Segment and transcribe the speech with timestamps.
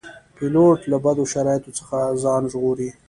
[0.35, 1.69] پیلوټ له بدو شرایطو
[2.23, 2.89] ځان ژغوري.